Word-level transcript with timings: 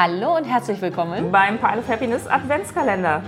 Hallo 0.00 0.36
und 0.36 0.44
herzlich 0.44 0.80
willkommen 0.80 1.32
beim 1.32 1.58
Pile 1.58 1.80
of 1.80 1.88
Happiness 1.88 2.28
Adventskalender. 2.28 3.20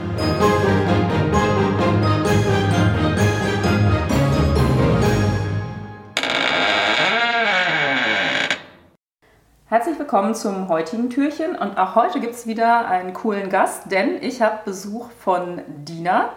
Herzlich 9.66 9.98
willkommen 9.98 10.36
zum 10.36 10.68
heutigen 10.68 11.10
Türchen 11.10 11.56
und 11.56 11.76
auch 11.76 11.96
heute 11.96 12.20
gibt 12.20 12.34
es 12.34 12.46
wieder 12.46 12.86
einen 12.86 13.14
coolen 13.14 13.50
Gast, 13.50 13.90
denn 13.90 14.22
ich 14.22 14.40
habe 14.40 14.60
Besuch 14.64 15.10
von 15.10 15.62
Dina. 15.66 16.28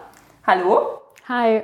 Hallo. 0.48 1.00
Hi. 1.30 1.62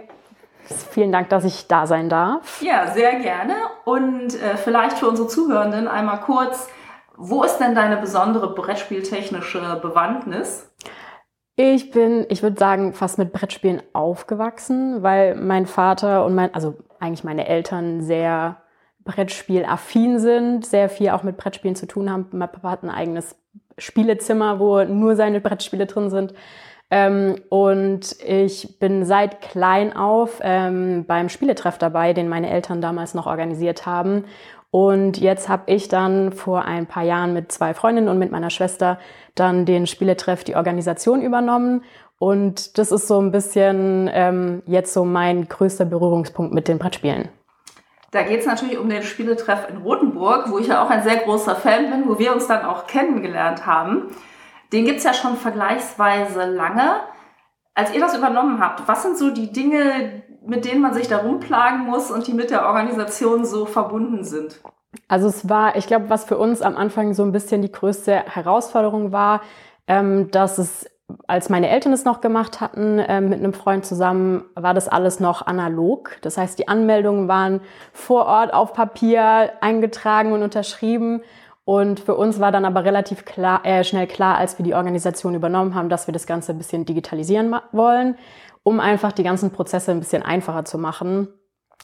Vielen 0.92 1.12
Dank, 1.12 1.30
dass 1.30 1.44
ich 1.44 1.68
da 1.68 1.88
sein 1.88 2.08
darf. 2.08 2.62
Ja, 2.62 2.86
sehr 2.94 3.16
gerne. 3.16 3.56
Und 3.86 4.40
äh, 4.40 4.58
vielleicht 4.58 5.00
für 5.00 5.10
unsere 5.10 5.28
Zuhörenden 5.28 5.88
einmal 5.88 6.20
kurz, 6.20 6.68
wo 7.20 7.44
ist 7.44 7.58
denn 7.58 7.76
deine 7.76 7.98
besondere 7.98 8.56
Brettspieltechnische 8.56 9.80
Bewandtnis? 9.82 10.72
Ich 11.58 11.92
bin, 11.92 12.26
ich 12.30 12.42
würde 12.42 12.58
sagen, 12.58 12.94
fast 12.94 13.18
mit 13.18 13.34
Brettspielen 13.34 13.82
aufgewachsen, 13.92 15.04
weil 15.04 15.36
mein 15.36 15.66
Vater 15.66 16.26
und 16.26 16.34
mein, 16.34 16.54
also 16.54 16.78
eigentlich 17.02 17.26
meine 17.26 17.48
Eltern 17.48 18.02
sehr 18.02 18.62
Brettspielaffin 19.04 20.20
sind, 20.20 20.66
sehr 20.66 20.88
viel 20.88 21.10
auch 21.10 21.24
mit 21.24 21.36
Brettspielen 21.36 21.76
zu 21.76 21.88
tun 21.88 22.10
haben. 22.10 22.28
Mein 22.32 22.50
Papa 22.50 22.72
hat 22.72 22.84
ein 22.84 22.90
eigenes 22.90 23.36
Spielezimmer, 23.78 24.60
wo 24.60 24.84
nur 24.86 25.18
seine 25.18 25.42
Brettspiele 25.42 25.86
drin 25.86 26.10
sind. 26.10 26.34
Ähm, 26.92 27.36
und 27.50 28.16
ich 28.26 28.80
bin 28.80 29.06
seit 29.06 29.42
klein 29.42 29.96
auf 29.96 30.40
ähm, 30.42 31.06
beim 31.06 31.28
Spieletreff 31.28 31.78
dabei, 31.78 32.14
den 32.14 32.30
meine 32.30 32.50
Eltern 32.50 32.82
damals 32.82 33.14
noch 33.14 33.28
organisiert 33.28 33.86
haben. 33.86 34.24
Und 34.72 35.18
jetzt 35.18 35.50
habe 35.50 35.64
ich 35.66 35.88
dann 35.88 36.32
vor 36.32 36.66
ein 36.66 36.86
paar 36.86 37.04
Jahren 37.04 37.34
mit 37.34 37.52
zwei 37.52 37.74
Freundinnen 37.74 38.10
und 38.10 38.20
mit 38.20 38.32
meiner 38.32 38.52
Schwester 38.52 39.00
dann 39.34 39.66
den 39.66 39.88
Spieletreff, 39.88 40.44
die 40.44 40.56
Organisation 40.56 41.22
übernommen. 41.22 41.84
Und 42.20 42.78
das 42.78 42.92
ist 42.92 43.08
so 43.08 43.20
ein 43.20 43.32
bisschen 43.32 44.10
ähm, 44.14 44.62
jetzt 44.68 44.94
so 44.94 45.06
mein 45.06 45.48
größter 45.48 45.86
Berührungspunkt 45.86 46.54
mit 46.54 46.68
den 46.68 46.78
Brettspielen. 46.78 47.30
Da 48.12 48.24
geht 48.24 48.42
es 48.42 48.46
natürlich 48.46 48.78
um 48.78 48.90
den 48.90 49.04
Spieletreff 49.04 49.70
in 49.70 49.78
Rothenburg, 49.78 50.52
wo 50.52 50.58
ich 50.58 50.68
ja 50.68 50.84
auch 50.84 50.90
ein 50.90 51.04
sehr 51.04 51.18
großer 51.18 51.56
Fan 51.56 51.90
bin, 51.90 52.08
wo 52.08 52.20
wir 52.20 52.34
uns 52.34 52.48
dann 52.48 52.66
auch 52.66 52.88
kennengelernt 52.88 53.66
haben. 53.66 54.16
Den 54.74 54.86
gibt 54.86 54.98
es 54.98 55.04
ja 55.04 55.14
schon 55.14 55.38
vergleichsweise 55.38 56.46
lange. 56.46 57.02
Als 57.74 57.94
ihr 57.94 58.00
das 58.00 58.18
übernommen 58.18 58.60
habt, 58.60 58.88
was 58.88 59.04
sind 59.04 59.18
so 59.18 59.30
die 59.30 59.52
Dinge, 59.52 60.24
mit 60.46 60.66
denen 60.66 60.82
man 60.82 60.94
sich 60.94 61.08
da 61.08 61.18
rumplagen 61.18 61.86
muss 61.86 62.12
und 62.12 62.28
die 62.28 62.34
mit 62.34 62.50
der 62.50 62.66
Organisation 62.66 63.46
so 63.46 63.66
verbunden 63.66 64.24
sind? 64.24 64.62
Also 65.08 65.28
es 65.28 65.48
war, 65.50 65.76
ich 65.76 65.88
glaube, 65.88 66.10
was 66.10 66.26
für 66.26 66.38
uns 66.38 66.62
am 66.62 66.76
Anfang 66.76 67.14
so 67.14 67.24
ein 67.24 67.32
bisschen 67.32 67.62
die 67.62 67.72
größte 67.72 68.14
Herausforderung 68.14 69.12
war, 69.12 69.42
ähm, 69.88 70.32
dass 70.32 70.58
es, 70.58 70.90
als 71.28 71.50
meine 71.50 71.70
Eltern 71.70 71.94
es 71.94 72.06
noch 72.06 72.22
gemacht 72.22 72.62
hatten, 72.62 73.00
äh, 73.00 73.22
mit 73.22 73.40
einem 73.40 73.54
Freund 73.54 73.86
zusammen, 73.86 74.46
war 74.56 74.74
das 74.74 74.88
alles 74.88 75.20
noch 75.20 75.46
analog. 75.46 76.18
Das 76.22 76.38
heißt, 76.38 76.58
die 76.60 76.68
Anmeldungen 76.68 77.28
waren 77.28 77.62
vor 77.94 78.26
Ort 78.26 78.54
auf 78.54 78.74
Papier 78.74 79.52
eingetragen 79.62 80.32
und 80.32 80.44
unterschrieben. 80.44 81.22
Und 81.70 82.00
für 82.00 82.16
uns 82.16 82.40
war 82.40 82.52
dann 82.52 82.66
aber 82.66 82.84
relativ 82.84 83.26
klar, 83.26 83.64
äh, 83.64 83.84
schnell 83.84 84.08
klar, 84.08 84.40
als 84.40 84.58
wir 84.58 84.64
die 84.64 84.74
Organisation 84.74 85.36
übernommen 85.36 85.76
haben, 85.76 85.88
dass 85.88 86.08
wir 86.08 86.12
das 86.12 86.26
Ganze 86.26 86.52
ein 86.52 86.58
bisschen 86.58 86.84
digitalisieren 86.84 87.56
wollen, 87.72 88.18
um 88.64 88.80
einfach 88.80 89.12
die 89.12 89.22
ganzen 89.22 89.52
Prozesse 89.52 89.92
ein 89.92 90.00
bisschen 90.00 90.24
einfacher 90.24 90.66
zu 90.66 90.80
machen. 90.80 91.28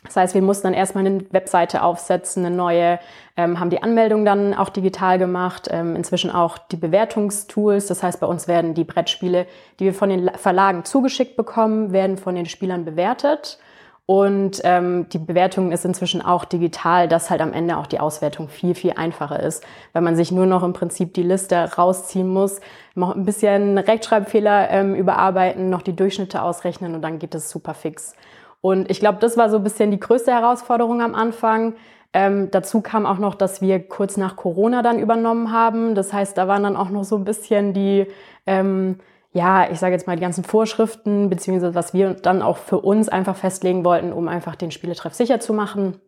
Das 0.03 0.15
heißt, 0.15 0.33
wir 0.33 0.41
mussten 0.41 0.65
dann 0.65 0.73
erstmal 0.73 1.05
eine 1.05 1.31
Webseite 1.31 1.83
aufsetzen, 1.83 2.43
eine 2.43 2.55
neue, 2.55 2.97
ähm, 3.37 3.59
haben 3.59 3.69
die 3.69 3.83
Anmeldung 3.83 4.25
dann 4.25 4.55
auch 4.55 4.69
digital 4.69 5.19
gemacht, 5.19 5.67
ähm, 5.69 5.95
inzwischen 5.95 6.31
auch 6.31 6.57
die 6.57 6.77
Bewertungstools. 6.77 7.85
Das 7.85 8.01
heißt, 8.01 8.19
bei 8.19 8.25
uns 8.25 8.47
werden 8.47 8.73
die 8.73 8.85
Brettspiele, 8.85 9.45
die 9.79 9.85
wir 9.85 9.93
von 9.93 10.09
den 10.09 10.31
Verlagen 10.33 10.83
zugeschickt 10.83 11.37
bekommen, 11.37 11.91
werden 11.91 12.17
von 12.17 12.33
den 12.33 12.47
Spielern 12.47 12.85
bewertet. 12.85 13.59
Und 14.07 14.61
ähm, 14.63 15.09
die 15.09 15.17
Bewertung 15.17 15.71
ist 15.71 15.83
inzwischen 15.83 16.21
auch 16.21 16.45
digital, 16.45 17.07
dass 17.07 17.31
halt 17.31 17.41
am 17.41 17.53
Ende 17.53 17.77
auch 17.77 17.87
die 17.87 17.99
Auswertung 17.99 18.49
viel, 18.49 18.75
viel 18.75 18.93
einfacher 18.95 19.39
ist, 19.39 19.63
weil 19.93 20.03
man 20.03 20.15
sich 20.15 20.31
nur 20.31 20.45
noch 20.45 20.61
im 20.61 20.73
Prinzip 20.73 21.15
die 21.15 21.23
Liste 21.23 21.55
rausziehen 21.75 22.27
muss, 22.27 22.61
noch 22.93 23.15
ein 23.15 23.25
bisschen 23.25 23.79
Rechtschreibfehler 23.79 24.69
ähm, 24.69 24.93
überarbeiten, 24.93 25.71
noch 25.71 25.81
die 25.81 25.95
Durchschnitte 25.95 26.43
ausrechnen 26.43 26.93
und 26.93 27.01
dann 27.01 27.17
geht 27.17 27.33
es 27.33 27.49
super 27.49 27.73
fix. 27.73 28.13
Und 28.61 28.91
ich 28.91 28.99
glaube, 28.99 29.17
das 29.21 29.37
war 29.37 29.49
so 29.49 29.57
ein 29.57 29.63
bisschen 29.63 29.89
die 29.89 29.99
größte 29.99 30.31
Herausforderung 30.31 31.01
am 31.01 31.15
Anfang. 31.15 31.73
Ähm, 32.13 32.49
dazu 32.51 32.81
kam 32.81 33.07
auch 33.07 33.17
noch, 33.17 33.33
dass 33.33 33.59
wir 33.61 33.79
kurz 33.79 34.17
nach 34.17 34.35
Corona 34.35 34.83
dann 34.83 34.99
übernommen 34.99 35.51
haben. 35.51 35.95
Das 35.95 36.13
heißt, 36.13 36.37
da 36.37 36.47
waren 36.47 36.63
dann 36.63 36.77
auch 36.77 36.89
noch 36.89 37.03
so 37.03 37.15
ein 37.15 37.25
bisschen 37.25 37.73
die 37.73 38.05
ähm, 38.45 38.99
ja, 39.35 39.69
ich 39.69 39.79
sage 39.79 39.91
jetzt 39.91 40.07
mal, 40.07 40.15
die 40.15 40.21
ganzen 40.21 40.45
Vorschriften, 40.45 41.29
beziehungsweise 41.29 41.75
was 41.75 41.93
wir 41.93 42.13
dann 42.13 42.41
auch 42.41 42.55
für 42.55 42.79
uns 42.79 43.09
einfach 43.09 43.35
festlegen 43.35 43.83
wollten, 43.83 44.13
um 44.13 44.29
einfach 44.29 44.55
den 44.55 44.71
Spieletreff 44.71 45.13
sicher 45.13 45.41
zu 45.41 45.53
machen. 45.53 45.99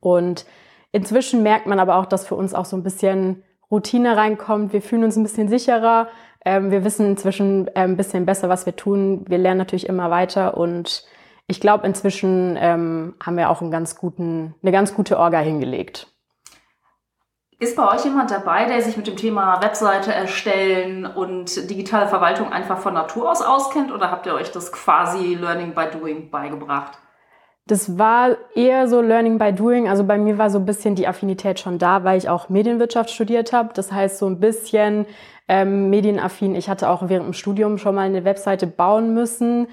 Und 0.00 0.44
inzwischen 0.92 1.42
merkt 1.42 1.66
man 1.66 1.80
aber 1.80 1.96
auch, 1.96 2.04
dass 2.04 2.26
für 2.26 2.34
uns 2.34 2.52
auch 2.52 2.66
so 2.66 2.76
ein 2.76 2.82
bisschen 2.82 3.42
Routine 3.70 4.18
reinkommt. 4.18 4.74
Wir 4.74 4.82
fühlen 4.82 5.04
uns 5.04 5.16
ein 5.16 5.22
bisschen 5.22 5.48
sicherer. 5.48 6.08
Ähm, 6.44 6.70
wir 6.70 6.84
wissen 6.84 7.06
inzwischen 7.06 7.68
äh, 7.68 7.80
ein 7.80 7.96
bisschen 7.96 8.26
besser, 8.26 8.50
was 8.50 8.66
wir 8.66 8.76
tun. 8.76 9.24
Wir 9.26 9.38
lernen 9.38 9.58
natürlich 9.58 9.88
immer 9.88 10.10
weiter 10.10 10.58
und 10.58 11.06
ich 11.46 11.62
glaube, 11.62 11.86
inzwischen 11.86 12.58
ähm, 12.60 13.14
haben 13.24 13.38
wir 13.38 13.48
auch 13.48 13.62
einen 13.62 13.70
ganz 13.70 13.96
guten, 13.96 14.54
eine 14.62 14.72
ganz 14.72 14.92
gute 14.92 15.18
Orga 15.18 15.38
hingelegt. 15.38 16.12
Ist 17.60 17.76
bei 17.76 17.92
euch 17.92 18.04
jemand 18.04 18.30
dabei, 18.30 18.66
der 18.66 18.80
sich 18.82 18.96
mit 18.96 19.08
dem 19.08 19.16
Thema 19.16 19.60
Webseite 19.60 20.12
erstellen 20.12 21.04
und 21.04 21.68
digitale 21.68 22.06
Verwaltung 22.06 22.52
einfach 22.52 22.78
von 22.78 22.94
Natur 22.94 23.28
aus 23.28 23.42
auskennt 23.42 23.90
oder 23.90 24.12
habt 24.12 24.26
ihr 24.26 24.34
euch 24.34 24.52
das 24.52 24.70
quasi 24.70 25.34
Learning 25.34 25.74
by 25.74 25.86
Doing 25.90 26.30
beigebracht? 26.30 26.98
Das 27.66 27.98
war 27.98 28.36
eher 28.54 28.86
so 28.86 29.00
Learning 29.00 29.38
by 29.38 29.52
Doing. 29.52 29.88
Also 29.88 30.04
bei 30.04 30.18
mir 30.18 30.38
war 30.38 30.50
so 30.50 30.58
ein 30.60 30.66
bisschen 30.66 30.94
die 30.94 31.08
Affinität 31.08 31.58
schon 31.58 31.78
da, 31.78 32.04
weil 32.04 32.16
ich 32.16 32.28
auch 32.28 32.48
Medienwirtschaft 32.48 33.10
studiert 33.10 33.52
habe. 33.52 33.70
Das 33.74 33.90
heißt 33.90 34.18
so 34.18 34.26
ein 34.26 34.38
bisschen 34.38 35.04
ähm, 35.48 35.90
medienaffin. 35.90 36.54
Ich 36.54 36.68
hatte 36.68 36.88
auch 36.88 37.08
während 37.08 37.26
dem 37.26 37.32
Studium 37.32 37.76
schon 37.76 37.96
mal 37.96 38.06
eine 38.06 38.24
Webseite 38.24 38.68
bauen 38.68 39.14
müssen. 39.14 39.66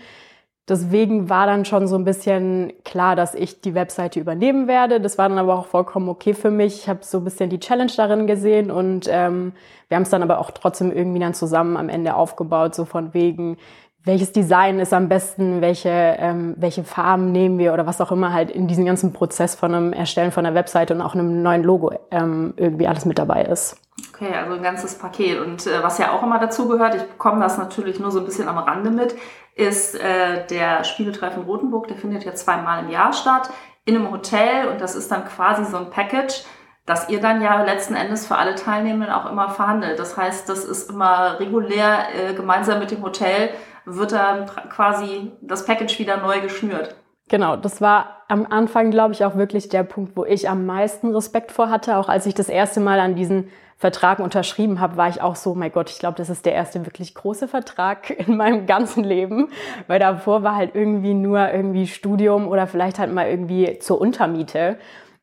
Deswegen 0.68 1.30
war 1.30 1.46
dann 1.46 1.64
schon 1.64 1.86
so 1.86 1.96
ein 1.96 2.06
bisschen 2.06 2.74
klar, 2.84 3.16
dass 3.16 3.36
ich 3.36 3.62
die 3.62 3.76
Webseite 3.76 4.20
übernehmen 4.20 4.68
werde. 4.68 5.00
Das 5.00 5.20
war 5.20 5.30
dann 5.30 5.38
aber 5.38 5.60
auch 5.60 5.68
vollkommen 5.68 6.10
okay 6.10 6.34
für 6.34 6.50
mich. 6.50 6.80
Ich 6.80 6.90
habe 6.90 7.00
so 7.04 7.20
ein 7.20 7.24
bisschen 7.24 7.52
die 7.52 7.60
Challenge 7.60 7.92
darin 7.96 8.26
gesehen 8.26 8.72
und 8.72 9.08
ähm, 9.08 9.54
wir 9.90 9.96
haben 9.96 10.04
es 10.04 10.10
dann 10.10 10.24
aber 10.24 10.40
auch 10.40 10.50
trotzdem 10.50 10.92
irgendwie 10.92 11.20
dann 11.20 11.36
zusammen 11.36 11.78
am 11.78 11.88
Ende 11.88 12.16
aufgebaut, 12.16 12.74
so 12.74 12.86
von 12.86 13.14
wegen, 13.14 13.58
welches 14.06 14.32
Design 14.32 14.80
ist 14.80 14.92
am 14.92 15.08
besten, 15.08 15.62
welche, 15.62 15.90
ähm, 15.90 16.56
welche 16.58 16.84
Farben 16.84 17.32
nehmen 17.32 17.60
wir 17.60 17.72
oder 17.72 17.86
was 17.86 18.02
auch 18.02 18.12
immer 18.12 18.34
halt 18.34 18.50
in 18.50 18.68
diesem 18.68 18.86
ganzen 18.86 19.14
Prozess 19.14 19.54
von 19.54 19.74
einem 19.74 19.94
Erstellen 19.94 20.32
von 20.32 20.48
einer 20.48 20.56
Webseite 20.56 20.96
und 20.96 21.02
auch 21.02 21.14
einem 21.14 21.44
neuen 21.44 21.64
Logo 21.64 21.92
ähm, 22.10 22.56
irgendwie 22.58 22.88
alles 22.88 23.06
mit 23.06 23.20
dabei 23.20 23.44
ist. 23.44 23.85
Okay, 24.16 24.34
also 24.34 24.54
ein 24.54 24.64
ganzes 24.64 24.98
Paket. 24.98 25.42
Und 25.42 25.68
äh, 25.68 25.84
was 25.84 25.98
ja 25.98 26.14
auch 26.14 26.24
immer 26.24 26.40
dazu 26.40 26.70
gehört, 26.70 26.96
ich 26.96 27.04
bekomme 27.04 27.42
das 27.42 27.58
natürlich 27.58 28.00
nur 28.00 28.12
so 28.12 28.20
ein 28.20 28.26
bisschen 28.26 28.48
am 28.48 28.58
Rande 28.58 28.90
mit, 28.90 29.14
ist 29.56 29.96
äh, 29.96 30.48
der 30.48 30.86
Spieletreff 30.86 31.36
in 31.36 31.44
Rothenburg. 31.44 31.90
Der 31.90 31.98
findet 31.98 32.24
ja 32.24 32.34
zweimal 32.34 32.84
im 32.84 32.90
Jahr 32.90 33.12
statt 33.12 33.50
in 33.84 33.96
einem 33.96 34.12
Hotel 34.12 34.70
und 34.70 34.80
das 34.80 34.96
ist 34.96 35.12
dann 35.12 35.26
quasi 35.26 35.66
so 35.66 35.78
ein 35.78 35.90
Package, 35.90 36.44
das 36.86 37.10
ihr 37.10 37.20
dann 37.20 37.42
ja 37.42 37.62
letzten 37.64 37.96
Endes 37.96 38.26
für 38.26 38.38
alle 38.38 38.56
Teilnehmenden 38.56 39.12
auch 39.12 39.30
immer 39.30 39.50
verhandelt. 39.50 40.00
Das 40.00 40.16
heißt, 40.16 40.48
das 40.48 40.64
ist 40.64 40.90
immer 40.90 41.40
regulär 41.40 42.08
äh, 42.16 42.34
gemeinsam 42.34 42.80
mit 42.80 42.92
dem 42.92 43.04
Hotel 43.04 43.50
wird 43.86 44.14
dann 44.14 44.48
quasi 44.70 45.32
das 45.42 45.66
Package 45.66 46.00
wieder 46.00 46.18
neu 46.18 46.42
geschnürt. 46.42 46.96
Genau, 47.28 47.56
das 47.56 47.82
war 47.82 48.24
am 48.28 48.48
Anfang, 48.50 48.92
glaube 48.92 49.14
ich, 49.14 49.26
auch 49.26 49.36
wirklich 49.36 49.70
der 49.70 49.84
Punkt, 49.84 50.16
wo 50.16 50.26
ich 50.26 50.50
am 50.50 50.66
meisten 50.66 51.14
Respekt 51.14 51.52
vor 51.52 51.70
hatte. 51.70 51.98
Auch 51.98 52.08
als 52.08 52.26
ich 52.26 52.34
das 52.34 52.50
erste 52.50 52.80
Mal 52.80 53.00
an 53.00 53.16
diesen 53.16 53.50
Vertrag 53.78 54.20
unterschrieben 54.20 54.80
habe, 54.80 54.96
war 54.96 55.10
ich 55.10 55.22
auch 55.22 55.36
so, 55.36 55.54
mein 55.54 55.72
Gott, 55.72 55.90
ich 55.90 56.00
glaube, 56.00 56.18
das 56.18 56.30
ist 56.30 56.46
der 56.46 56.54
erste 56.54 56.86
wirklich 56.86 57.14
große 57.14 57.48
Vertrag 57.48 58.10
in 58.28 58.38
meinem 58.38 58.66
ganzen 58.66 59.04
Leben, 59.04 59.50
weil 59.88 60.00
davor 60.00 60.44
war 60.44 60.56
halt 60.56 60.76
irgendwie 60.76 61.14
nur 61.14 61.52
irgendwie 61.52 61.88
Studium 61.88 62.48
oder 62.48 62.68
vielleicht 62.68 63.00
halt 63.00 63.14
mal 63.14 63.28
irgendwie 63.28 63.80
zur 63.80 64.00
Untermiete. 64.00 64.78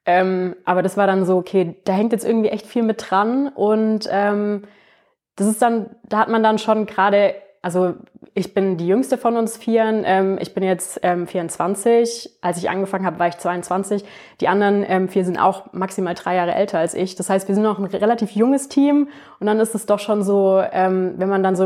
Ähm, 0.04 0.56
aber 0.64 0.82
das 0.82 0.96
war 0.96 1.06
dann 1.06 1.25
so, 1.25 1.37
okay, 1.37 1.76
da 1.84 1.93
hängt 1.93 2.12
jetzt 2.12 2.25
irgendwie 2.25 2.49
echt 2.49 2.66
viel 2.66 2.82
mit 2.82 3.10
dran 3.10 3.49
und 3.49 4.08
ähm, 4.10 4.64
das 5.37 5.46
ist 5.46 5.62
dann, 5.62 5.96
da 6.04 6.19
hat 6.19 6.28
man 6.28 6.43
dann 6.43 6.58
schon 6.58 6.87
gerade 6.87 7.34
also 7.62 7.94
ich 8.35 8.55
bin 8.55 8.76
die 8.76 8.88
jüngste 8.88 9.17
von 9.17 9.37
uns 9.37 9.56
Vieren. 9.56 10.03
Ähm, 10.05 10.37
ich 10.41 10.53
bin 10.53 10.64
jetzt 10.64 10.99
ähm, 11.03 11.29
24. 11.29 12.38
Als 12.41 12.59
ich 12.59 12.69
angefangen 12.69 13.06
habe, 13.06 13.20
war 13.20 13.29
ich 13.29 13.38
22. 13.38 14.05
Die 14.41 14.49
anderen 14.49 14.85
ähm, 14.87 15.09
vier 15.09 15.25
sind 15.25 15.38
auch 15.38 15.73
maximal 15.73 16.14
drei 16.14 16.35
Jahre 16.35 16.55
älter 16.55 16.79
als 16.79 16.94
ich. 16.94 17.14
Das 17.14 17.31
heißt, 17.31 17.47
wir 17.47 17.55
sind 17.55 17.62
noch 17.62 17.79
ein 17.79 17.85
relativ 17.85 18.32
junges 18.32 18.69
Team. 18.69 19.09
Und 19.38 19.47
dann 19.47 19.61
ist 19.61 19.76
es 19.76 19.87
doch 19.87 20.00
schon 20.00 20.25
so, 20.25 20.61
ähm, 20.73 21.14
wenn 21.19 21.29
man 21.29 21.44
dann 21.44 21.55
so 21.55 21.64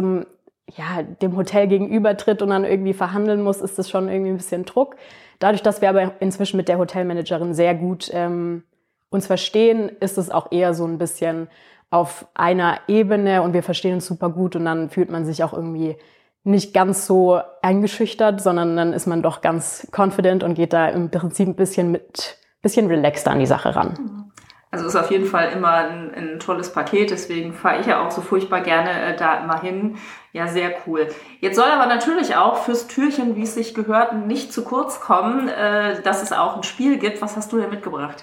ja, 0.76 1.02
dem 1.22 1.36
Hotel 1.36 1.66
gegenübertritt 1.66 2.42
und 2.42 2.50
dann 2.50 2.64
irgendwie 2.64 2.92
verhandeln 2.92 3.42
muss, 3.42 3.60
ist 3.60 3.78
das 3.78 3.88
schon 3.88 4.08
irgendwie 4.08 4.30
ein 4.32 4.36
bisschen 4.36 4.64
Druck. 4.64 4.96
Dadurch, 5.38 5.62
dass 5.62 5.80
wir 5.80 5.88
aber 5.88 6.12
inzwischen 6.20 6.56
mit 6.56 6.68
der 6.68 6.78
Hotelmanagerin 6.78 7.54
sehr 7.54 7.74
gut 7.74 8.10
ähm, 8.12 8.64
uns 9.10 9.26
verstehen, 9.26 9.90
ist 10.00 10.18
es 10.18 10.30
auch 10.30 10.50
eher 10.50 10.74
so 10.74 10.84
ein 10.84 10.98
bisschen 10.98 11.48
auf 11.90 12.26
einer 12.34 12.80
Ebene 12.88 13.42
und 13.42 13.52
wir 13.52 13.62
verstehen 13.62 13.94
uns 13.94 14.06
super 14.06 14.30
gut 14.30 14.56
und 14.56 14.64
dann 14.64 14.90
fühlt 14.90 15.10
man 15.10 15.24
sich 15.24 15.44
auch 15.44 15.52
irgendwie 15.52 15.96
nicht 16.44 16.72
ganz 16.72 17.06
so 17.06 17.40
eingeschüchtert, 17.62 18.40
sondern 18.40 18.76
dann 18.76 18.92
ist 18.92 19.06
man 19.06 19.22
doch 19.22 19.40
ganz 19.40 19.88
confident 19.96 20.44
und 20.44 20.54
geht 20.54 20.72
da 20.72 20.88
im 20.88 21.10
Prinzip 21.10 21.48
ein 21.48 21.56
bisschen 21.56 21.90
mit, 21.90 22.38
bisschen 22.62 22.86
relaxter 22.86 23.32
an 23.32 23.40
die 23.40 23.46
Sache 23.46 23.74
ran. 23.74 24.32
Also 24.70 24.86
ist 24.86 24.96
auf 24.96 25.10
jeden 25.10 25.26
Fall 25.26 25.52
immer 25.52 25.72
ein, 25.72 26.12
ein 26.14 26.38
tolles 26.38 26.72
Paket, 26.72 27.10
deswegen 27.10 27.52
fahre 27.52 27.80
ich 27.80 27.86
ja 27.86 28.04
auch 28.04 28.10
so 28.10 28.20
furchtbar 28.20 28.60
gerne 28.60 28.90
äh, 28.90 29.16
da 29.16 29.42
immer 29.42 29.60
hin. 29.60 29.96
Ja, 30.32 30.48
sehr 30.48 30.74
cool. 30.86 31.08
Jetzt 31.40 31.56
soll 31.56 31.68
aber 31.68 31.86
natürlich 31.86 32.36
auch 32.36 32.58
fürs 32.58 32.86
Türchen, 32.86 33.36
wie 33.36 33.42
es 33.42 33.54
sich 33.54 33.74
gehört, 33.74 34.14
nicht 34.14 34.52
zu 34.52 34.64
kurz 34.64 35.00
kommen, 35.00 35.48
äh, 35.48 36.02
dass 36.02 36.22
es 36.22 36.32
auch 36.32 36.56
ein 36.56 36.62
Spiel 36.62 36.98
gibt. 36.98 37.22
Was 37.22 37.36
hast 37.36 37.52
du 37.52 37.58
denn 37.58 37.70
mitgebracht? 37.70 38.22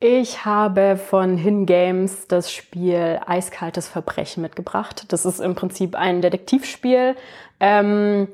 Ich 0.00 0.44
habe 0.44 0.96
von 0.96 1.36
Hin 1.36 1.66
Games 1.66 2.28
das 2.28 2.52
Spiel 2.52 3.18
Eiskaltes 3.26 3.88
Verbrechen 3.88 4.42
mitgebracht. 4.42 5.12
Das 5.12 5.26
ist 5.26 5.40
im 5.40 5.56
Prinzip 5.56 5.96
ein 5.96 6.22
Detektivspiel. 6.22 7.16
Ähm, 7.58 8.28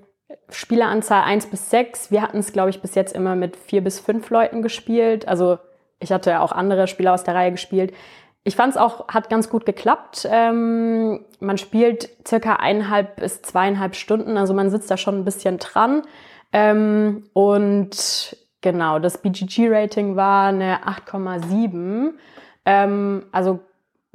Spieleranzahl 0.50 1.22
1 1.22 1.46
bis 1.46 1.70
6. 1.70 2.10
Wir 2.10 2.20
hatten 2.20 2.38
es, 2.38 2.52
glaube 2.52 2.68
ich, 2.68 2.82
bis 2.82 2.94
jetzt 2.94 3.14
immer 3.14 3.34
mit 3.34 3.56
4 3.56 3.82
bis 3.82 3.98
5 3.98 4.28
Leuten 4.28 4.60
gespielt. 4.60 5.26
Also 5.26 5.58
ich 6.00 6.12
hatte 6.12 6.30
ja 6.30 6.40
auch 6.40 6.52
andere 6.52 6.86
Spieler 6.86 7.14
aus 7.14 7.24
der 7.24 7.34
Reihe 7.34 7.52
gespielt. 7.52 7.94
Ich 8.42 8.56
fand 8.56 8.72
es 8.72 8.76
auch, 8.76 9.08
hat 9.08 9.30
ganz 9.30 9.48
gut 9.48 9.64
geklappt. 9.64 10.28
Ähm, 10.30 11.24
man 11.40 11.56
spielt 11.56 12.10
circa 12.28 12.56
eineinhalb 12.56 13.16
bis 13.16 13.40
zweieinhalb 13.40 13.96
Stunden, 13.96 14.36
also 14.36 14.52
man 14.52 14.68
sitzt 14.68 14.90
da 14.90 14.98
schon 14.98 15.16
ein 15.16 15.24
bisschen 15.24 15.56
dran. 15.56 16.02
Ähm, 16.52 17.24
und 17.32 18.36
Genau, 18.64 18.98
das 18.98 19.18
BGG-Rating 19.18 20.16
war 20.16 20.48
eine 20.48 20.78
8,7. 20.86 22.12
Ähm, 22.64 23.26
also 23.30 23.60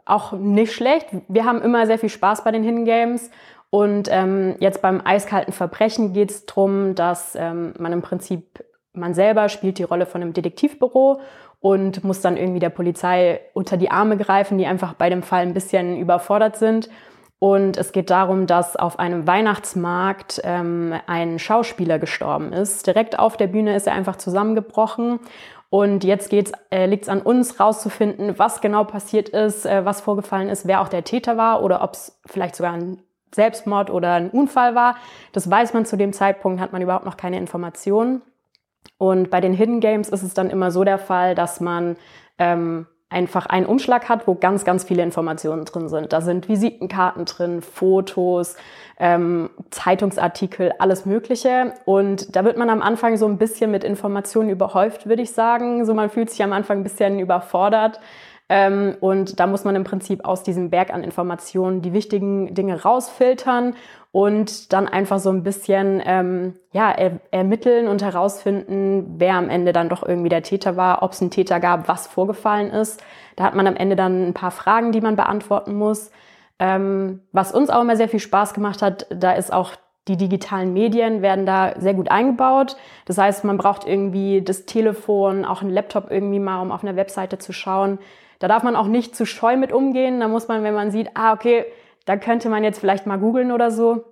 auch 0.06 0.32
nicht 0.32 0.74
schlecht. 0.74 1.06
Wir 1.28 1.46
haben 1.46 1.62
immer 1.62 1.86
sehr 1.86 2.00
viel 2.00 2.10
Spaß 2.10 2.44
bei 2.44 2.52
den 2.52 2.64
Hidden 2.64 2.84
Games. 2.84 3.30
Und 3.70 4.10
ähm, 4.12 4.56
jetzt 4.60 4.82
beim 4.82 5.02
eiskalten 5.06 5.54
Verbrechen 5.54 6.14
geht 6.14 6.32
es 6.32 6.48
darum, 6.48 6.96
dass 6.96 7.36
ähm, 7.36 7.76
man 7.78 7.94
im 7.94 8.02
Prinzip, 8.02 8.66
man 8.94 9.14
selber 9.14 9.50
spielt 9.50 9.78
die 9.78 9.84
Rolle 9.84 10.08
von 10.08 10.24
einem 10.24 10.34
Detektivbüro 10.34 11.22
und 11.60 12.04
muss 12.04 12.22
dann 12.22 12.36
irgendwie 12.36 12.60
der 12.60 12.72
Polizei 12.72 13.42
unter 13.54 13.78
die 13.78 13.92
Arme 13.92 14.18
greifen, 14.18 14.58
die 14.58 14.66
einfach 14.66 14.94
bei 14.94 15.12
dem 15.12 15.22
Fall 15.22 15.44
ein 15.44 15.54
bisschen 15.54 15.96
überfordert 15.96 16.58
sind. 16.58 16.90
Und 17.40 17.78
es 17.78 17.94
geht 17.94 18.10
darum, 18.10 18.48
dass 18.48 18.76
auf 18.76 19.00
einem 19.00 19.26
Weihnachtsmarkt 19.26 20.42
ähm, 20.44 20.94
ein 21.08 21.40
Schauspieler 21.40 21.98
gestorben 21.98 22.52
ist. 22.52 22.86
Direkt 22.86 23.18
auf 23.18 23.38
der 23.38 23.48
Bühne 23.48 23.76
ist 23.76 23.88
er 23.88 23.94
einfach 23.94 24.18
zusammengebrochen. 24.18 25.22
Und 25.70 26.04
jetzt 26.04 26.34
äh, 26.34 26.86
liegt 26.88 27.04
es 27.04 27.10
an 27.10 27.22
uns 27.22 27.60
rauszufinden, 27.60 28.38
was 28.38 28.60
genau 28.60 28.84
passiert 28.84 29.30
ist, 29.30 29.66
äh, 29.66 29.86
was 29.86 30.02
vorgefallen 30.02 30.50
ist, 30.50 30.68
wer 30.68 30.82
auch 30.82 30.90
der 30.90 31.04
Täter 31.04 31.38
war 31.38 31.64
oder 31.64 31.82
ob 31.82 31.94
es 31.94 32.20
vielleicht 32.26 32.56
sogar 32.56 32.74
ein 32.74 33.02
Selbstmord 33.34 33.90
oder 33.90 34.14
ein 34.14 34.32
Unfall 34.32 34.76
war. 34.76 34.96
Das 35.32 35.50
weiß 35.50 35.74
man 35.74 35.86
zu 35.86 35.96
dem 35.96 36.12
Zeitpunkt, 36.12 36.60
hat 36.60 36.74
man 36.74 36.82
überhaupt 36.82 37.06
noch 37.06 37.18
keine 37.18 37.38
Informationen. 37.38 38.22
Und 38.98 39.30
bei 39.30 39.40
den 39.40 39.54
Hidden 39.54 39.80
Games 39.80 40.10
ist 40.10 40.24
es 40.24 40.34
dann 40.34 40.50
immer 40.50 40.72
so 40.72 40.84
der 40.84 40.98
Fall, 40.98 41.36
dass 41.36 41.62
man 41.62 41.96
ähm, 42.38 42.88
einfach 43.10 43.48
einen 43.48 43.66
Umschlag 43.66 44.08
hat, 44.08 44.28
wo 44.28 44.36
ganz, 44.36 44.66
ganz 44.66 44.84
viele 44.84 45.02
Informationen 45.02 45.66
drin 45.66 45.90
sind. 45.90 46.14
Da 46.14 46.22
sind 46.22 46.48
Visitenkarten 46.48 47.26
drin, 47.26 47.62
Fotos, 47.62 48.56
ähm, 49.00 49.50
Zeitungsartikel, 49.72 50.74
alles 50.78 51.06
Mögliche. 51.06 51.74
Und 51.86 52.36
da 52.36 52.46
wird 52.46 52.58
man 52.58 52.70
am 52.70 52.82
Anfang 52.82 53.18
so 53.18 53.26
ein 53.26 53.38
bisschen 53.40 53.72
mit 53.72 53.84
Informationen 53.84 54.50
überhäuft, 54.50 55.08
würde 55.08 55.24
ich 55.24 55.32
sagen. 55.32 55.86
So 55.86 55.94
man 55.96 56.10
fühlt 56.10 56.30
sich 56.30 56.44
am 56.44 56.54
Anfang 56.54 56.80
ein 56.80 56.84
bisschen 56.84 57.20
überfordert. 57.20 58.00
Ähm, 58.52 58.96
und 59.00 59.40
da 59.40 59.46
muss 59.46 59.64
man 59.64 59.76
im 59.76 59.84
Prinzip 59.84 60.26
aus 60.26 60.42
diesem 60.42 60.72
Berg 60.72 60.92
an 60.92 61.04
Informationen 61.04 61.84
die 61.84 61.94
wichtigen 61.94 62.54
Dinge 62.56 62.82
rausfiltern 62.82 63.76
und 64.12 64.74
dann 64.74 64.88
einfach 64.88 65.20
so 65.20 65.30
ein 65.30 65.44
bisschen 65.44 66.02
ähm, 66.04 66.56
ja, 66.72 66.92
er, 66.92 67.20
ermitteln 67.32 67.88
und 67.88 68.02
herausfinden, 68.02 69.16
wer 69.18 69.36
am 69.36 69.50
Ende 69.50 69.72
dann 69.72 69.90
doch 69.90 70.02
irgendwie 70.04 70.30
der 70.30 70.42
Täter 70.42 70.76
war, 70.78 71.04
ob 71.04 71.12
es 71.12 71.22
einen 71.22 71.32
Täter 71.32 71.60
gab, 71.60 71.88
was 71.88 72.08
vorgefallen 72.08 72.72
ist. 72.72 73.04
Da 73.36 73.44
hat 73.44 73.56
man 73.56 73.68
am 73.68 73.76
Ende 73.76 73.96
dann 73.96 74.30
ein 74.30 74.34
paar 74.34 74.52
Fragen, 74.52 74.92
die 74.92 75.02
man 75.02 75.16
beantworten 75.16 75.76
muss. 75.76 76.12
Ähm, 76.58 77.22
was 77.32 77.52
uns 77.52 77.70
auch 77.70 77.82
immer 77.82 77.96
sehr 77.96 78.10
viel 78.10 78.20
Spaß 78.20 78.54
gemacht 78.54 78.82
hat, 78.82 79.06
da 79.12 79.34
ist 79.34 79.54
auch 79.54 79.74
die 80.08 80.18
digitalen 80.18 80.74
Medien 80.74 81.22
werden 81.22 81.46
da 81.46 81.74
sehr 81.78 81.94
gut 81.94 82.10
eingebaut. 82.10 82.78
Das 83.06 83.20
heißt, 83.20 83.44
man 83.44 83.58
braucht 83.58 83.86
irgendwie 83.86 84.42
das 84.42 84.66
Telefon, 84.66 85.46
auch 85.46 85.62
einen 85.62 85.70
Laptop 85.70 86.10
irgendwie 86.10 86.40
mal, 86.40 86.62
um 86.62 86.72
auf 86.72 86.84
einer 86.84 86.96
Webseite 86.96 87.38
zu 87.38 87.54
schauen. 87.54 88.00
Da 88.40 88.48
darf 88.48 88.64
man 88.64 88.76
auch 88.76 88.88
nicht 88.88 89.16
zu 89.16 89.26
scheu 89.26 89.56
mit 89.56 89.72
umgehen. 89.72 90.20
Da 90.20 90.28
muss 90.28 90.48
man, 90.48 90.64
wenn 90.64 90.74
man 90.74 90.90
sieht, 90.90 91.12
ah, 91.14 91.34
okay, 91.34 91.66
da 92.10 92.18
könnte 92.18 92.50
man 92.50 92.64
jetzt 92.64 92.80
vielleicht 92.80 93.06
mal 93.06 93.20
googeln 93.20 93.52
oder 93.52 93.70
so. 93.70 94.04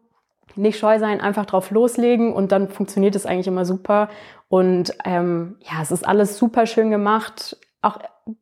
Nicht 0.56 0.78
scheu 0.78 1.00
sein, 1.00 1.20
einfach 1.20 1.48
drauf 1.48 1.72
loslegen 1.72 2.32
und 2.32 2.52
dann 2.52 2.70
funktioniert 2.70 3.16
es 3.16 3.26
eigentlich 3.26 3.48
immer 3.48 3.66
super. 3.66 4.10
Und 4.50 4.94
ähm, 5.04 5.56
ja, 5.62 5.82
es 5.82 5.90
ist 5.90 6.08
alles 6.08 6.38
super 6.38 6.68
schön 6.68 6.92
gemacht, 6.92 7.58
auch 7.82 7.98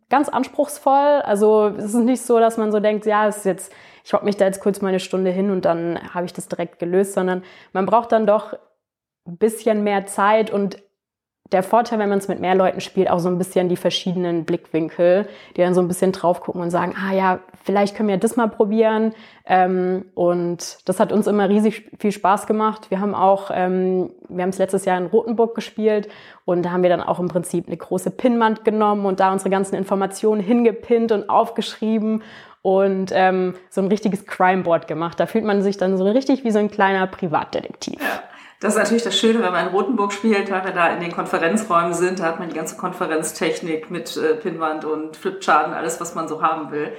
ganz 0.09 0.27
anspruchsvoll. 0.27 1.21
Also 1.23 1.67
es 1.77 1.85
ist 1.85 1.95
nicht 1.95 2.21
so, 2.21 2.37
dass 2.37 2.57
man 2.57 2.73
so 2.73 2.81
denkt, 2.81 3.05
ja, 3.05 3.29
es 3.29 3.37
ist 3.37 3.45
jetzt, 3.45 3.71
ich 4.03 4.11
hocke 4.11 4.25
mich 4.25 4.35
da 4.35 4.43
jetzt 4.43 4.59
kurz 4.59 4.81
mal 4.81 4.89
eine 4.89 4.99
Stunde 4.99 5.31
hin 5.31 5.49
und 5.49 5.63
dann 5.63 6.13
habe 6.13 6.25
ich 6.25 6.33
das 6.33 6.49
direkt 6.49 6.77
gelöst, 6.77 7.13
sondern 7.13 7.41
man 7.71 7.85
braucht 7.85 8.11
dann 8.11 8.27
doch 8.27 8.57
ein 9.25 9.37
bisschen 9.37 9.85
mehr 9.85 10.05
Zeit 10.05 10.51
und 10.51 10.83
der 11.51 11.61
Vorteil, 11.61 11.99
wenn 11.99 12.09
man 12.09 12.17
es 12.17 12.27
mit 12.27 12.39
mehr 12.39 12.55
Leuten 12.55 12.81
spielt, 12.81 13.09
auch 13.09 13.19
so 13.19 13.29
ein 13.29 13.37
bisschen 13.37 13.69
die 13.69 13.75
verschiedenen 13.75 14.45
Blickwinkel, 14.45 15.27
die 15.55 15.61
dann 15.61 15.75
so 15.75 15.81
ein 15.81 15.87
bisschen 15.87 16.11
drauf 16.11 16.41
gucken 16.41 16.61
und 16.61 16.71
sagen, 16.71 16.95
ah 16.97 17.13
ja, 17.13 17.39
vielleicht 17.63 17.95
können 17.95 18.09
wir 18.09 18.17
das 18.17 18.35
mal 18.35 18.47
probieren. 18.47 19.13
Ähm, 19.45 20.05
und 20.15 20.79
das 20.85 20.99
hat 20.99 21.11
uns 21.11 21.27
immer 21.27 21.47
riesig 21.47 21.89
viel 21.99 22.11
Spaß 22.11 22.47
gemacht. 22.47 22.89
Wir 22.89 22.99
haben 22.99 23.13
auch, 23.13 23.51
ähm, 23.53 24.09
wir 24.27 24.41
haben 24.41 24.49
es 24.49 24.57
letztes 24.57 24.85
Jahr 24.85 24.97
in 24.97 25.05
Rotenburg 25.05 25.53
gespielt 25.53 26.07
und 26.45 26.63
da 26.65 26.71
haben 26.71 26.81
wir 26.81 26.89
dann 26.89 27.01
auch 27.01 27.19
im 27.19 27.27
Prinzip 27.27 27.67
eine 27.67 27.77
große 27.77 28.09
Pinnwand 28.09 28.65
genommen 28.65 29.05
und 29.05 29.19
da 29.19 29.31
unsere 29.31 29.51
ganzen 29.51 29.75
Informationen 29.75 30.41
hingepinnt 30.41 31.11
und 31.11 31.29
aufgeschrieben 31.29 32.23
und 32.63 33.11
ähm, 33.13 33.53
so 33.69 33.81
ein 33.81 33.87
richtiges 33.87 34.25
Crimeboard 34.25 34.87
gemacht. 34.87 35.19
Da 35.19 35.27
fühlt 35.27 35.45
man 35.45 35.61
sich 35.61 35.77
dann 35.77 35.95
so 35.95 36.05
richtig 36.05 36.43
wie 36.43 36.49
so 36.49 36.57
ein 36.57 36.71
kleiner 36.71 37.05
Privatdetektiv. 37.05 37.99
Das 38.59 38.73
ist 38.73 38.79
natürlich 38.79 39.03
das 39.03 39.17
Schöne, 39.17 39.43
wenn 39.43 39.51
man 39.51 39.67
in 39.67 39.73
Rotenburg 39.73 40.13
spielt, 40.13 40.49
weil 40.49 40.63
wir 40.63 40.71
da 40.71 40.87
in 40.87 41.01
den 41.01 41.11
Konferenzräumen 41.11 41.93
sind, 41.93 42.19
da 42.19 42.23
hat 42.25 42.39
man 42.39 42.49
die 42.49 42.55
ganze 42.55 42.77
Konferenztechnik 42.77 43.91
mit 43.91 44.15
äh, 44.15 44.35
Pinwand 44.35 44.85
und 44.85 45.17
Flipchart 45.17 45.67
und 45.67 45.73
alles, 45.73 45.99
was 45.99 46.15
man 46.15 46.27
so 46.27 46.41
haben 46.41 46.71
will. 46.71 46.93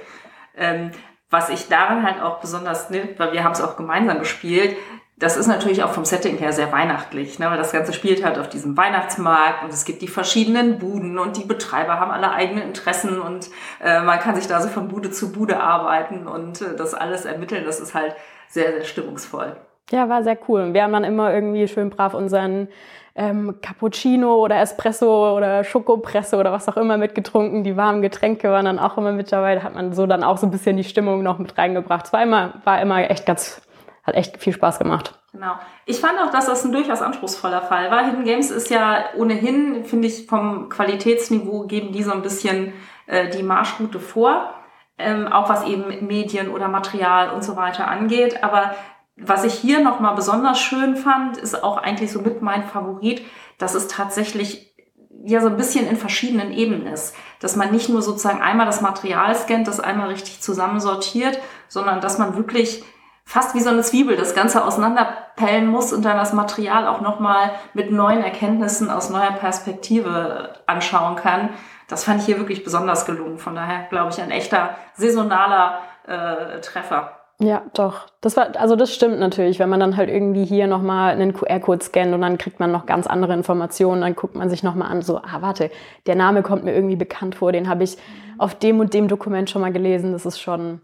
Ähm, 0.55 0.91
was 1.29 1.49
ich 1.49 1.67
daran 1.67 2.03
halt 2.03 2.21
auch 2.21 2.39
besonders 2.39 2.89
nimmt, 2.89 3.19
weil 3.19 3.33
wir 3.33 3.43
haben 3.43 3.51
es 3.51 3.61
auch 3.61 3.75
gemeinsam 3.75 4.19
gespielt, 4.19 4.77
das 5.19 5.35
ist 5.35 5.47
natürlich 5.47 5.83
auch 5.83 5.93
vom 5.93 6.05
Setting 6.05 6.37
her 6.37 6.53
sehr 6.53 6.71
weihnachtlich, 6.71 7.39
ne? 7.39 7.49
weil 7.49 7.57
das 7.57 7.71
Ganze 7.71 7.91
spielt 7.91 8.23
halt 8.23 8.37
auf 8.37 8.49
diesem 8.49 8.77
Weihnachtsmarkt 8.77 9.63
und 9.63 9.73
es 9.73 9.83
gibt 9.83 10.03
die 10.03 10.07
verschiedenen 10.07 10.77
Buden 10.77 11.17
und 11.17 11.37
die 11.37 11.43
Betreiber 11.43 11.99
haben 11.99 12.11
alle 12.11 12.31
eigene 12.31 12.61
Interessen 12.61 13.19
und 13.19 13.49
äh, 13.83 14.01
man 14.01 14.19
kann 14.19 14.35
sich 14.35 14.45
da 14.45 14.61
so 14.61 14.69
von 14.69 14.87
Bude 14.87 15.09
zu 15.09 15.31
Bude 15.31 15.59
arbeiten 15.59 16.27
und 16.27 16.61
äh, 16.61 16.75
das 16.75 16.93
alles 16.93 17.25
ermitteln. 17.25 17.65
Das 17.65 17.79
ist 17.79 17.95
halt 17.95 18.15
sehr, 18.47 18.73
sehr 18.73 18.85
stimmungsvoll. 18.85 19.57
Ja, 19.91 20.09
war 20.09 20.23
sehr 20.23 20.37
cool. 20.47 20.73
Wir 20.73 20.83
haben 20.83 20.93
dann 20.93 21.03
immer 21.03 21.33
irgendwie 21.33 21.67
schön 21.67 21.89
brav 21.89 22.13
unseren 22.13 22.67
ähm, 23.15 23.55
Cappuccino 23.61 24.35
oder 24.35 24.59
Espresso 24.61 25.35
oder 25.35 25.63
Schokopresse 25.63 26.37
oder 26.37 26.51
was 26.51 26.67
auch 26.69 26.77
immer 26.77 26.97
mitgetrunken. 26.97 27.63
Die 27.63 27.75
warmen 27.75 28.01
Getränke 28.01 28.51
waren 28.51 28.65
dann 28.65 28.79
auch 28.79 28.97
immer 28.97 29.11
mit 29.11 29.31
dabei. 29.31 29.55
Da 29.55 29.63
hat 29.63 29.73
man 29.73 29.93
so 29.93 30.05
dann 30.05 30.23
auch 30.23 30.37
so 30.37 30.45
ein 30.45 30.51
bisschen 30.51 30.77
die 30.77 30.83
Stimmung 30.83 31.23
noch 31.23 31.39
mit 31.39 31.57
reingebracht. 31.57 32.05
Es 32.05 32.13
war 32.13 32.21
immer, 32.21 32.53
war 32.63 32.79
immer 32.79 33.09
echt 33.09 33.25
ganz, 33.25 33.61
hat 34.03 34.15
echt 34.15 34.37
viel 34.37 34.53
Spaß 34.53 34.77
gemacht. 34.77 35.17
Genau. 35.31 35.53
Ich 35.85 35.99
fand 35.99 36.19
auch, 36.19 36.31
dass 36.31 36.45
das 36.45 36.63
ein 36.63 36.71
durchaus 36.71 37.01
anspruchsvoller 37.01 37.61
Fall 37.61 37.89
war. 37.89 38.05
Hidden 38.05 38.23
Games 38.23 38.51
ist 38.51 38.69
ja 38.69 39.05
ohnehin, 39.17 39.85
finde 39.85 40.07
ich, 40.07 40.27
vom 40.27 40.69
Qualitätsniveau 40.69 41.63
geben 41.63 41.93
die 41.93 42.03
so 42.03 42.11
ein 42.11 42.21
bisschen 42.21 42.73
äh, 43.07 43.29
die 43.29 43.43
Marschroute 43.43 43.99
vor. 43.99 44.53
Ähm, 44.99 45.27
auch 45.27 45.47
was 45.49 45.65
eben 45.65 46.07
Medien 46.07 46.49
oder 46.49 46.67
Material 46.67 47.29
und 47.29 47.43
so 47.43 47.55
weiter 47.55 47.87
angeht. 47.87 48.43
Aber 48.43 48.75
was 49.19 49.43
ich 49.43 49.53
hier 49.53 49.81
nochmal 49.81 50.15
besonders 50.15 50.59
schön 50.59 50.95
fand, 50.95 51.37
ist 51.37 51.63
auch 51.63 51.77
eigentlich 51.77 52.11
so 52.11 52.21
mit 52.21 52.41
mein 52.41 52.63
Favorit, 52.63 53.25
dass 53.57 53.73
es 53.73 53.87
tatsächlich 53.87 54.75
ja 55.23 55.41
so 55.41 55.47
ein 55.47 55.57
bisschen 55.57 55.87
in 55.87 55.97
verschiedenen 55.97 56.51
Ebenen 56.51 56.85
ist. 56.85 57.15
Dass 57.39 57.55
man 57.55 57.71
nicht 57.71 57.89
nur 57.89 58.01
sozusagen 58.01 58.41
einmal 58.41 58.67
das 58.67 58.81
Material 58.81 59.33
scannt, 59.35 59.67
das 59.67 59.79
einmal 59.79 60.09
richtig 60.09 60.41
zusammensortiert, 60.41 61.39
sondern 61.67 61.99
dass 61.99 62.19
man 62.19 62.35
wirklich 62.35 62.83
fast 63.25 63.55
wie 63.55 63.59
so 63.59 63.69
eine 63.69 63.81
Zwiebel 63.81 64.15
das 64.15 64.35
Ganze 64.35 64.63
auseinanderpellen 64.63 65.67
muss 65.67 65.91
und 65.91 66.05
dann 66.05 66.15
das 66.15 66.31
Material 66.31 66.87
auch 66.87 67.01
nochmal 67.01 67.51
mit 67.73 67.91
neuen 67.91 68.23
Erkenntnissen 68.23 68.89
aus 68.89 69.09
neuer 69.09 69.33
Perspektive 69.33 70.61
anschauen 70.67 71.15
kann. 71.17 71.49
Das 71.89 72.03
fand 72.03 72.21
ich 72.21 72.25
hier 72.25 72.37
wirklich 72.37 72.63
besonders 72.63 73.05
gelungen. 73.05 73.39
Von 73.39 73.55
daher 73.55 73.87
glaube 73.89 74.11
ich 74.11 74.21
ein 74.21 74.31
echter 74.31 74.77
saisonaler 74.93 75.81
äh, 76.05 76.61
Treffer. 76.61 77.26
Ja, 77.39 77.63
doch. 77.75 78.07
Das 78.21 78.35
war, 78.35 78.55
also 78.59 78.75
das 78.75 78.93
stimmt 78.93 79.19
natürlich. 79.19 79.59
Wenn 79.59 79.69
man 79.69 79.79
dann 79.79 79.95
halt 79.95 80.09
irgendwie 80.09 80.43
hier 80.43 80.65
nochmal 80.65 81.13
einen 81.13 81.33
QR-Code 81.33 81.83
scannt 81.83 82.13
und 82.13 82.21
dann 82.21 82.39
kriegt 82.39 82.59
man 82.59 82.71
noch 82.71 82.87
ganz 82.87 83.05
andere 83.05 83.33
Informationen, 83.33 84.01
dann 84.01 84.15
guckt 84.15 84.35
man 84.35 84.49
sich 84.49 84.63
nochmal 84.63 84.89
an, 84.91 85.03
so, 85.03 85.17
ah, 85.17 85.41
warte, 85.41 85.69
der 86.07 86.15
Name 86.15 86.41
kommt 86.41 86.63
mir 86.63 86.73
irgendwie 86.73 86.95
bekannt 86.95 87.35
vor, 87.35 87.51
den 87.51 87.69
habe 87.69 87.83
ich 87.83 87.97
auf 88.39 88.55
dem 88.55 88.79
und 88.79 88.93
dem 88.95 89.07
Dokument 89.07 89.49
schon 89.51 89.61
mal 89.61 89.71
gelesen. 89.71 90.13
Das 90.13 90.25
ist 90.25 90.39
schon, 90.39 90.81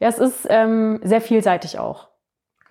ja, 0.00 0.08
es 0.08 0.18
ist 0.18 0.46
ähm, 0.50 1.00
sehr 1.04 1.20
vielseitig 1.20 1.78
auch. 1.78 2.08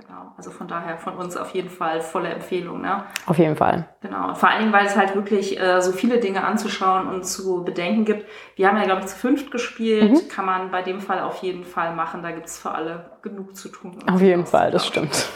Genau, 0.06 0.34
also 0.38 0.52
von 0.52 0.68
daher 0.68 0.98
von 0.98 1.16
uns 1.16 1.38
auf 1.38 1.54
jeden 1.54 1.70
Fall 1.70 2.02
volle 2.02 2.30
Empfehlung. 2.30 2.82
Ne? 2.82 3.04
Auf 3.26 3.38
jeden 3.38 3.56
Fall. 3.56 3.88
Genau, 4.02 4.34
vor 4.34 4.50
allen 4.50 4.62
Dingen, 4.62 4.74
weil 4.74 4.86
es 4.86 4.96
halt 4.96 5.16
wirklich 5.16 5.60
äh, 5.60 5.82
so 5.82 5.92
viele 5.92 6.20
Dinge 6.20 6.44
anzuschauen 6.44 7.08
und 7.08 7.26
zu 7.26 7.64
bedenken 7.64 8.06
gibt. 8.06 8.28
Wir 8.56 8.68
haben 8.68 8.78
ja, 8.78 8.84
glaube 8.84 9.02
ich, 9.02 9.08
zu 9.08 9.16
fünft 9.16 9.52
gespielt, 9.52 10.12
mhm. 10.12 10.28
kann 10.30 10.46
man 10.46 10.72
bei 10.72 10.82
dem 10.82 11.00
Fall 11.00 11.22
auf 11.22 11.42
jeden 11.42 11.64
Fall 11.64 11.96
machen. 11.96 12.22
Da 12.22 12.32
gibt 12.32 12.48
es 12.48 12.58
für 12.58 12.72
alle 12.72 13.12
genug 13.22 13.56
zu 13.56 13.70
tun. 13.70 13.98
Auf 14.10 14.22
jeden 14.22 14.46
Fall, 14.46 14.72
das 14.72 14.86
stimmt. 14.86 15.30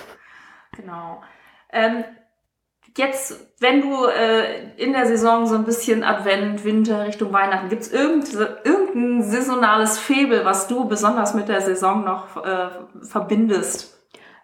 Genau. 0.75 1.21
Ähm, 1.71 2.03
jetzt, 2.97 3.53
wenn 3.59 3.81
du 3.81 4.05
äh, 4.05 4.74
in 4.77 4.93
der 4.93 5.05
Saison 5.05 5.45
so 5.45 5.55
ein 5.55 5.63
bisschen 5.63 6.03
Advent, 6.03 6.63
Winter, 6.65 7.05
Richtung 7.05 7.31
Weihnachten, 7.31 7.69
gibt 7.69 7.83
es 7.83 7.91
irgendein 7.91 9.24
saisonales 9.24 9.97
Febel, 9.97 10.45
was 10.45 10.67
du 10.67 10.86
besonders 10.88 11.33
mit 11.33 11.47
der 11.47 11.62
Saison 11.62 12.03
noch 12.03 12.43
äh, 12.43 12.69
verbindest? 13.01 13.96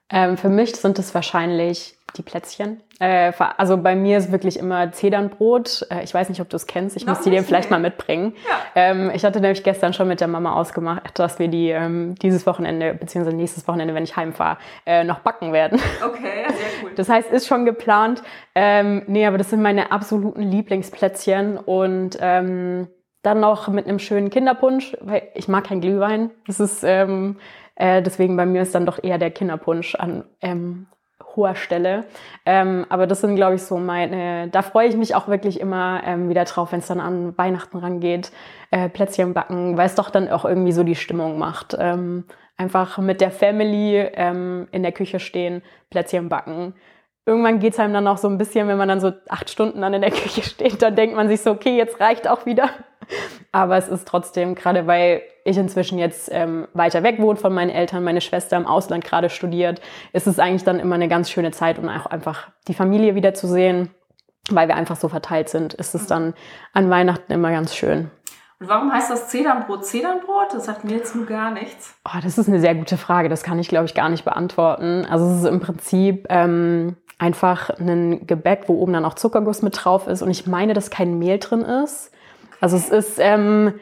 Ähm, 0.10 0.38
für 0.38 0.50
mich 0.50 0.76
sind 0.76 1.00
es 1.00 1.14
wahrscheinlich 1.16 1.96
die 2.18 2.22
Plätzchen. 2.22 2.82
Äh, 3.00 3.32
also 3.58 3.78
bei 3.78 3.96
mir 3.96 4.18
ist 4.18 4.32
wirklich 4.32 4.58
immer 4.60 4.92
Zedernbrot. 4.92 5.88
Äh, 5.90 6.04
ich 6.04 6.14
weiß 6.14 6.30
nicht, 6.30 6.42
ob 6.42 6.50
du 6.50 6.56
es 6.56 6.68
kennst. 6.68 6.96
Ich 6.96 7.06
noch 7.06 7.16
muss 7.16 7.24
die 7.24 7.32
dir 7.32 7.44
vielleicht 7.44 7.72
mal 7.72 7.80
mitbringen. 7.80 8.36
Ja. 8.48 8.60
Ähm, 8.76 9.12
ich 9.14 9.26
hatte 9.26 9.42
nämlich 9.42 9.64
gestern 9.64 9.94
schon 9.94 10.08
mit 10.08 10.22
der 10.22 10.28
Mama 10.28 10.54
ausgemacht, 10.54 11.18
dass 11.18 11.40
wir 11.40 11.48
die 11.48 11.70
ähm, 11.70 12.16
dieses 12.16 12.46
Wochenende 12.46 12.94
beziehungsweise 12.94 13.36
nächstes 13.36 13.68
Wochenende, 13.68 13.96
wenn 13.96 14.04
ich 14.04 14.16
heimfahre, 14.16 14.58
äh, 14.86 15.04
noch 15.04 15.20
backen 15.20 15.54
werden. 15.54 15.80
Okay, 16.06 16.46
sehr 16.48 16.84
cool. 16.84 16.92
Das 16.96 17.10
heißt, 17.10 17.32
ist 17.32 17.48
schon 17.48 17.66
geplant. 17.66 18.22
Ähm, 18.56 19.04
nee, 19.08 19.26
aber 19.26 19.38
das 19.38 19.50
sind 19.50 19.62
meine 19.62 19.92
absoluten 19.92 20.42
Lieblingsplätzchen 20.44 21.58
und 21.58 22.18
ähm, 22.20 22.88
dann 23.24 23.40
noch 23.40 23.70
mit 23.70 23.88
einem 23.88 24.00
schönen 24.00 24.30
Kinderpunsch, 24.30 24.96
weil 25.02 25.30
ich 25.34 25.48
mag 25.48 25.64
kein 25.64 25.82
Glühwein. 25.82 26.30
Das 26.46 26.60
ist 26.60 26.84
ähm, 26.84 27.38
äh, 27.76 28.02
deswegen 28.02 28.36
bei 28.38 28.46
mir 28.46 28.62
ist 28.62 28.76
dann 28.76 28.86
doch 28.86 29.04
eher 29.04 29.18
der 29.18 29.32
Kinderpunsch 29.32 29.96
an 29.96 30.26
ähm, 30.42 30.88
hoher 31.36 31.56
Stelle. 31.56 32.06
Ähm, 32.46 32.86
aber 32.90 33.08
das 33.08 33.22
sind, 33.22 33.36
glaube 33.36 33.56
ich, 33.56 33.64
so 33.64 33.78
meine, 33.78 34.50
da 34.50 34.62
freue 34.62 34.88
ich 34.88 34.96
mich 34.96 35.16
auch 35.16 35.28
wirklich 35.28 35.60
immer 35.60 36.02
ähm, 36.06 36.30
wieder 36.30 36.46
drauf, 36.46 36.72
wenn 36.72 36.80
es 36.80 36.88
dann 36.88 37.00
an 37.00 37.38
Weihnachten 37.38 37.78
rangeht, 37.78 38.32
äh, 38.72 38.90
Plätzchen 38.90 39.34
backen, 39.34 39.78
weil 39.78 39.88
es 39.88 39.96
doch 39.96 40.10
dann 40.10 40.30
auch 40.30 40.46
irgendwie 40.46 40.72
so 40.72 40.84
die 40.84 40.96
Stimmung 40.96 41.38
macht. 41.38 41.76
Ähm, 41.80 42.26
einfach 42.58 42.98
mit 43.00 43.22
der 43.22 43.32
Family 43.32 43.98
ähm, 43.98 44.68
in 44.72 44.84
der 44.84 44.92
Küche 44.92 45.20
stehen, 45.20 45.64
Plätzchen 45.90 46.30
backen. 46.30 46.76
Irgendwann 47.26 47.60
geht 47.60 47.74
es 47.74 47.80
einem 47.80 47.94
dann 47.94 48.08
auch 48.08 48.18
so 48.18 48.28
ein 48.28 48.38
bisschen, 48.38 48.68
wenn 48.68 48.78
man 48.78 48.90
dann 48.90 49.00
so 49.00 49.14
acht 49.30 49.50
Stunden 49.50 49.82
dann 49.82 49.94
in 49.94 50.02
der 50.02 50.12
Küche 50.12 50.44
steht, 50.44 50.82
dann 50.82 50.96
denkt 50.96 51.16
man 51.16 51.30
sich 51.30 51.42
so, 51.42 51.52
okay, 51.52 51.76
jetzt 51.78 52.00
reicht 52.00 52.28
auch 52.28 52.46
wieder. 52.46 52.70
Aber 53.52 53.78
es 53.78 53.88
ist 53.88 54.08
trotzdem, 54.08 54.56
gerade 54.56 54.88
weil 54.88 55.22
ich 55.46 55.58
inzwischen 55.58 56.00
jetzt 56.00 56.30
ähm, 56.32 56.68
weiter 56.74 57.04
weg 57.04 57.20
wohne 57.20 57.38
von 57.38 57.54
meinen 57.54 57.70
Eltern, 57.70 58.04
meine 58.04 58.22
Schwester 58.22 58.58
im 58.58 58.66
Ausland 58.66 59.04
gerade 59.04 59.30
studiert, 59.30 59.82
ist 60.14 60.28
es 60.28 60.40
eigentlich 60.40 60.64
dann 60.64 60.80
immer 60.80 60.96
eine 60.96 61.08
ganz 61.08 61.30
schöne 61.30 61.52
Zeit 61.52 61.80
und 61.80 61.90
auch 61.90 62.06
einfach 62.06 62.50
die 62.68 62.74
Familie 62.74 63.16
wiederzusehen, 63.16 63.90
weil 64.50 64.68
wir 64.68 64.76
einfach 64.76 64.96
so 64.96 65.10
verteilt 65.10 65.50
sind, 65.50 65.74
ist 65.74 65.96
es 65.96 66.08
dann 66.08 66.34
an 66.74 66.90
Weihnachten 66.90 67.32
immer 67.32 67.52
ganz 67.52 67.76
schön. 67.76 68.10
Und 68.60 68.70
warum 68.70 68.94
heißt 68.94 69.12
das 69.12 69.28
Zedernbrot 69.28 69.86
Zedernbrot? 69.86 70.54
Das 70.54 70.66
sagt 70.66 70.86
mir 70.86 70.96
jetzt 70.96 71.16
nur 71.16 71.26
gar 71.26 71.52
nichts. 71.52 71.96
Oh, 72.06 72.20
das 72.24 72.38
ist 72.38 72.48
eine 72.48 72.62
sehr 72.62 72.76
gute 72.76 72.96
Frage. 72.96 73.28
Das 73.28 73.44
kann 73.44 73.60
ich, 73.60 73.68
glaube 73.68 73.86
ich, 73.86 73.94
gar 73.94 74.08
nicht 74.08 74.24
beantworten. 74.24 75.06
Also 75.10 75.26
es 75.26 75.40
ist 75.40 75.48
im 75.48 75.60
Prinzip 75.60 76.28
ähm, 76.30 76.96
einfach 77.18 77.70
ein 77.72 78.26
Gebäck, 78.26 78.64
wo 78.68 78.76
oben 78.76 78.94
dann 78.94 79.06
auch 79.06 79.16
Zuckerguss 79.16 79.64
mit 79.64 79.84
drauf 79.84 80.08
ist. 80.08 80.22
Und 80.22 80.32
ich 80.32 80.48
meine, 80.48 80.74
dass 80.74 80.90
kein 80.90 81.20
Mehl 81.20 81.40
drin 81.40 81.62
ist. 81.62 82.12
Also 82.64 82.78
es 82.78 82.88
ist, 82.88 83.20
ähm, 83.20 83.78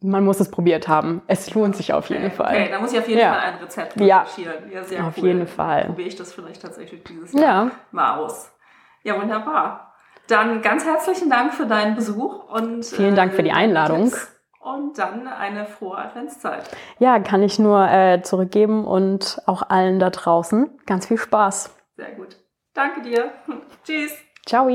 man 0.00 0.24
muss 0.24 0.38
es 0.38 0.48
probiert 0.48 0.86
haben. 0.86 1.22
Es 1.26 1.52
lohnt 1.54 1.74
sich 1.74 1.92
auf 1.92 2.08
jeden 2.08 2.26
okay, 2.26 2.36
Fall. 2.36 2.54
Okay, 2.54 2.68
da 2.70 2.78
muss 2.78 2.92
ich 2.92 3.00
auf 3.00 3.08
jeden 3.08 3.20
ja. 3.20 3.32
Fall 3.32 3.40
ein 3.40 3.54
Rezept 3.56 4.00
recherchieren. 4.00 4.70
Ja, 4.70 4.84
sehr 4.84 5.04
auf 5.08 5.18
cool. 5.18 5.26
jeden 5.26 5.46
Fall. 5.48 5.86
Probiere 5.86 6.06
ich 6.06 6.14
das 6.14 6.32
vielleicht 6.32 6.62
tatsächlich 6.62 7.02
dieses 7.02 7.32
Jahr 7.32 7.64
ja. 7.64 7.70
mal 7.90 8.18
aus. 8.18 8.52
Ja, 9.02 9.20
wunderbar. 9.20 9.92
Dann 10.28 10.62
ganz 10.62 10.84
herzlichen 10.84 11.28
Dank 11.30 11.52
für 11.52 11.66
deinen 11.66 11.96
Besuch 11.96 12.48
und 12.48 12.84
vielen 12.84 13.16
Dank 13.16 13.32
für 13.32 13.42
die 13.42 13.50
äh, 13.50 13.54
Einladung. 13.54 14.12
Und 14.60 14.96
dann 14.96 15.26
eine 15.26 15.66
frohe 15.66 15.98
Adventszeit. 15.98 16.62
Ja, 17.00 17.18
kann 17.18 17.42
ich 17.42 17.58
nur 17.58 17.90
äh, 17.90 18.22
zurückgeben 18.22 18.84
und 18.84 19.42
auch 19.46 19.68
allen 19.68 19.98
da 19.98 20.10
draußen 20.10 20.78
ganz 20.86 21.06
viel 21.06 21.18
Spaß. 21.18 21.74
Sehr 21.96 22.12
gut. 22.12 22.36
Danke 22.72 23.02
dir. 23.02 23.32
Tschüss. 23.84 24.12
Ciao. 24.46 24.68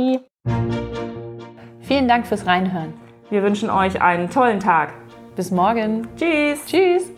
Vielen 1.80 2.08
Dank 2.10 2.28
fürs 2.28 2.46
Reinhören. 2.46 3.11
Wir 3.32 3.42
wünschen 3.44 3.70
euch 3.70 4.02
einen 4.02 4.30
tollen 4.30 4.60
Tag. 4.60 4.94
Bis 5.38 5.52
morgen. 5.52 6.06
Tschüss. 6.18 6.66
Tschüss. 6.66 7.10